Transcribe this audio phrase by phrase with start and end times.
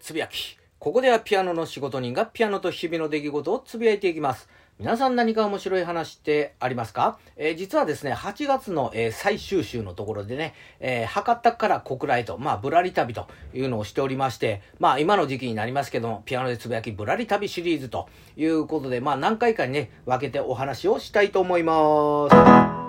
[0.00, 0.58] つぶやき。
[0.78, 4.48] ここではピアノの仕事人がピアノと日々の出来事をつぶやいていきます。
[4.78, 22.28] 皆さん何か面白い話ってありますか、えー、実はですね、8月の、えー、最終週のところでね、えー、博多から小倉へと、まあ、ぶらり旅というのをしておりまして、まあ、今の時期になりますけども、ピアノでつぶやきぶらり旅シリーズということで、まあ、何回かにね、分けてお話をしたいと思いま
[22.78, 22.81] す。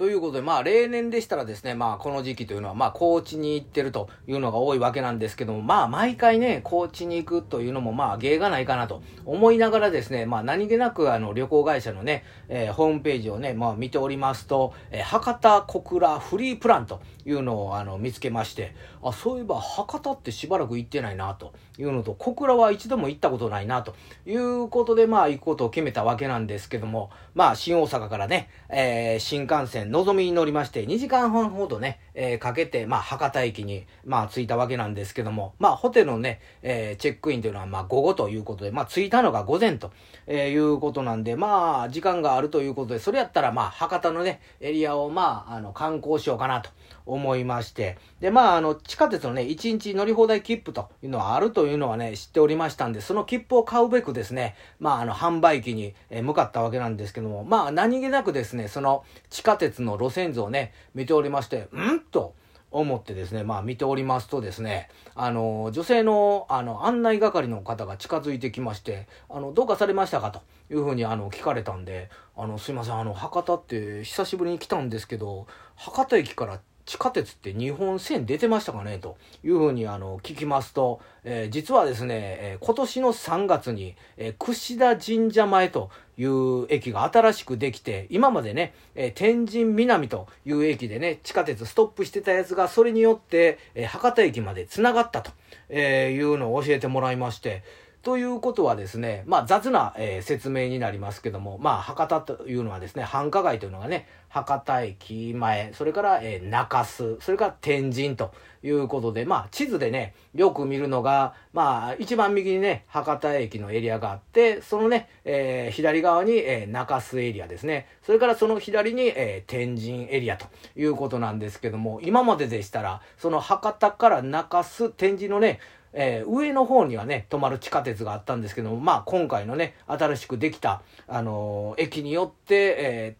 [0.00, 39.90] ということで、まあ、例年でしたらですね、まあ、この時期というのは、まあ、高知に行ってるというのが多いわけなんですけども、まあ、毎回ね、高知に行くというのも、まあ、芸がないかなと思いながらですね、まあ、何気なく、あの、旅行会社のね、えー、ホームページをね、まあ、見ておりますと、えー、博多小倉フリープランというのを、あの、見つけまして、あ、そういえば、博多ってしばらく行ってないな、というのと、小倉は一度も行ったことないな、ということで、まあ、行くことを決めたわけなんですけども、まあ、新大阪からね、えー、新幹線、のぞみに乗りまして、2時間半ほどね、えー、かけて、まあ、博多駅に、まあ、着いたわけなんですけども、まあ、ホテルのね、えー、チェックインというのは、まあ、午後ということで、まあ、着いたのが午前と、
[40.26, 46.70] えー、いうことなんで、まあ、時間があるということで、それやったら、まあ、博多のね、エリアを、まあ、あの、観光しようかなと
[47.06, 62.00] 思いまして、で、まあ、あの、地下鉄のね、1日乗り放題切符というのはあるというのはね、知っておりましたんで、その切符を買うべくですね、まあ、あの、販売機に向かったわけなんですけども、まあ、何気なくですね、その地下鉄の路線図をね、見ておりまして、ん？
[62.10, 62.34] と、
[62.72, 70.30] 思ってですね、まあ見ておりますとですね、あの、女性のあの案内係の方が近づいてきまして、あの、どうかされましたか？
[70.30, 70.40] と
[70.72, 78.98] いうふうにあの聞かれたんで、あの、すいません、あの、博多って久しぶりに来たんですけど、博多駅から地下鉄って日本線出てましたかね？
[78.98, 85.90] というふうにあの聞きますと、えー、実はですね、えー、今年の3月に、えー、串田神社前と
[86.20, 95.30] いう駅が新しくできて、今までね、え天神南という駅でね、地下鉄ストップしてたやつが、それによって、え博多駅まで繋がったと、
[95.70, 97.62] えいうのを教えてもらいまして、
[98.02, 117.86] ということはですね、まあ雑な、えー、説明になりますけども、まあ博多というのはですね、繁華街というのがね、博多駅前、それから、えー、中洲、それから天神ということで、まあ地図でね、よく見るのが、まあ一番右にね、博多駅のエリアがあって、そのね、えー、左側に、え、中洲エリアですね。
[118.02, 125.60] それからその左に、え、天神エリアということなんですけども、今まででしたら、その博多から中洲、天神のね、
[125.92, 133.19] えー、上の方にはね、止まる地下鉄があったんですけども、まあ今回のね、新しくできた、あのー、駅によって、えー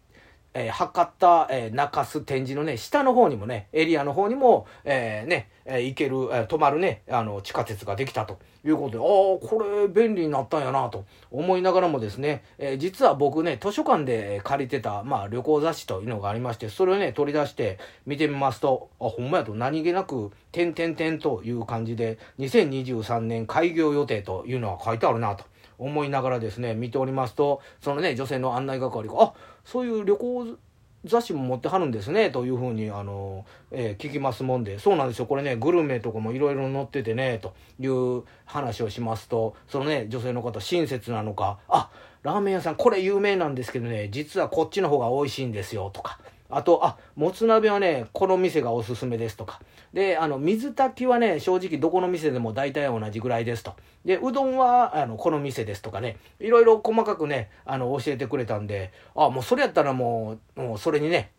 [0.53, 9.03] えー、博多、えー、中洲展示のね、下の方にもね、エリアの方にも、えー、ね、えー、行ける、えー、止まるね、あの、地下鉄ができたということで、ああ、
[9.47, 25.45] これ便利になったんやなと思いながらもですね、えー、実は僕ね、図書館で借りてた、まあ、旅行雑誌というのがありまして、それをね、取り出して見てみますと、あ、ほんまやと何気なく、点々点という感じで、2023年開業予定というのは書いてあるなと。
[25.81, 29.33] 思いながらですね、見ておりますと、そのね、女性の案内係が、あ、
[29.65, 30.57] そういう旅行
[31.05, 41.89] 雑誌も持ってはるんですね、というふうに、あの、えー、聞きますもんで、そうなんですよ、これね、グルメとかもいろいろ載っててね、という話をしますと、そのね、女性の方、親切なのか、あ、
[42.21, 46.19] ラーメン屋さん、これ有名なんですけどね、実はこっちの方が美味しいんですよ、とか、
[46.51, 49.61] あと、あ、もつ鍋はね、この店がおすすめですとか。
[49.93, 53.75] で、あの、水炊きはね、正直どこの店でも大体同じぐらいですと。
[54.05, 61.31] で、うどんは、あの、この店ですとかね、いろいろ細かくね、あの、教えてくれたんで、あ、もうそれやったらもう、もうそれにね、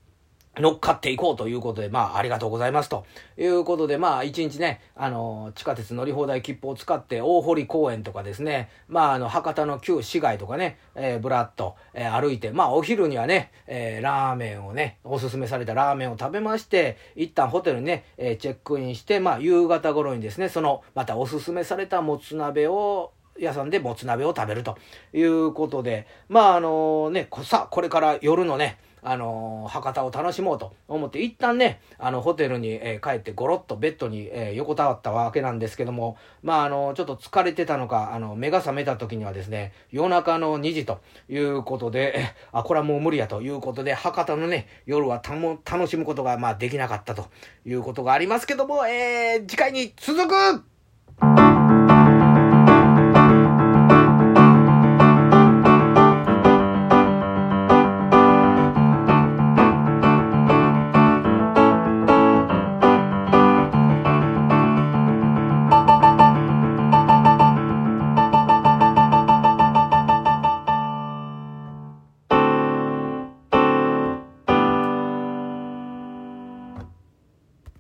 [0.59, 3.07] 乗っかっていこうということで、まあ、ありがとうございますと。
[3.39, 24.77] いうことで、まあ、一日ね、あの、地下鉄乗り放題切符を使って大堀公園とかですね、まあ、あの、博多の旧市街とかね、えー、ぶらっと、えー、歩いて、まあ、お昼にはね、えー、ラーメンをね、おすすめされたラーメンを食べまして、一旦ホテルにね、えー、チェックインして、まあ、夕方頃にですね、その、またおすすめされたもつ鍋を、屋さんでもつ鍋を食べると
[25.15, 47.27] いうことで、まあ、あのね、さあ、これから夜のね、あの、博多を楽しもうと思って、一旦ね、あの、ホテルに、え、帰ってゴロッとベッドに、え、横たわったわけなんですけども、まあ、あの、ちょっと疲れてたのか、あの、目が覚めた時にはですね、夜中の2時ということで、あ、これはもう無理やということで、博多のね、夜はたも、楽しむことが、まあ、できなかったと
[47.67, 50.72] いうことがありますけども、えー、次回に続く